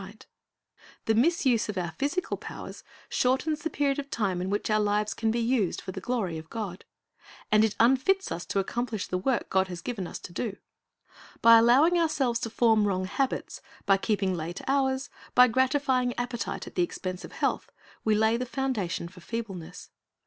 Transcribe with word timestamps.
The 1.05 1.13
misuse 1.13 1.69
of 1.69 1.77
our 1.77 1.91
physical 1.91 2.35
powers 2.35 2.83
shortens 3.07 3.61
the 3.61 3.69
period 3.69 3.99
of 3.99 4.09
time 4.09 4.41
in 4.41 4.49
which 4.49 4.71
our 4.71 4.79
lives 4.79 5.13
can 5.13 5.29
be 5.29 5.39
used 5.39 5.79
for 5.79 5.91
the 5.91 6.01
glory 6.01 6.39
of 6.39 6.49
God. 6.49 6.85
And 7.51 7.63
it 7.63 7.75
unfits 7.79 8.31
us 8.31 8.43
to 8.47 8.57
accomplish 8.57 9.05
the 9.05 9.19
work 9.19 9.47
God 9.51 9.67
has 9.67 9.79
given 9.79 10.07
us 10.07 10.17
to 10.21 10.33
do. 10.33 10.57
By 11.43 11.59
allowing 11.59 11.99
ourselves 11.99 12.39
to 12.39 12.49
form 12.49 12.87
wrong 12.87 13.05
habits, 13.05 13.61
by 13.85 13.97
keeping 13.97 14.33
late 14.33 14.61
hours, 14.65 15.11
by 15.35 15.47
gratifying 15.47 16.15
appetite 16.17 16.65
at 16.65 16.73
the 16.73 16.81
expense 16.81 17.23
of 17.23 17.33
health, 17.33 17.71
we 18.03 18.15
lay 18.15 18.37
the 18.37 18.47
foundation 18.47 19.07
for 19.07 19.21
feebleness. 19.21 19.91